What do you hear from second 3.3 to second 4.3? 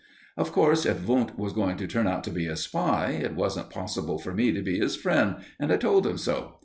wasn't possible